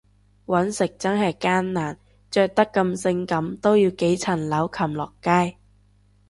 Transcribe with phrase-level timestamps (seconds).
[0.47, 1.99] 搵食真係艱難，
[2.31, 5.57] 着得咁性感都要幾層樓擒落街